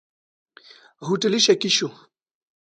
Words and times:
هوټلي 1.07 1.39
شکي 1.45 1.69
شو. 1.77 1.89